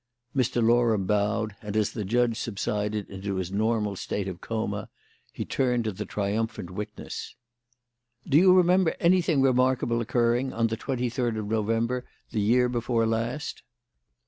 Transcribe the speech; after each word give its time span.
Mr. 0.35 0.67
Loram 0.67 1.05
bowed, 1.05 1.55
and 1.61 1.77
as 1.77 1.91
the 1.91 2.03
judge 2.03 2.35
subsided 2.35 3.07
into 3.07 3.35
his 3.35 3.51
normal 3.51 3.95
state 3.95 4.27
of 4.27 4.41
coma 4.41 4.89
he 5.31 5.45
turned 5.45 5.83
to 5.83 5.91
the 5.91 6.05
triumphant 6.07 6.71
witness. 6.71 7.35
"Do 8.27 8.35
you 8.39 8.51
remember 8.51 8.95
anything 8.99 9.43
remarkable 9.43 10.01
occurring 10.01 10.53
on 10.53 10.65
the 10.65 10.75
twenty 10.75 11.11
third 11.11 11.37
of 11.37 11.45
November 11.45 12.03
the 12.31 12.41
year 12.41 12.67
before 12.67 13.05
last?" 13.05 13.61